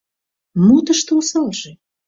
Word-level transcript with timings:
Мо 0.65 0.77
тыште 0.85 1.11
осалже? 1.19 1.71